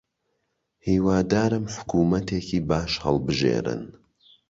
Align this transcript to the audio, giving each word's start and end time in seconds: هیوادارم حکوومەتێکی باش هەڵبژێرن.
هیوادارم 0.87 1.65
حکوومەتێکی 1.75 2.59
باش 2.69 2.91
هەڵبژێرن. 3.05 3.81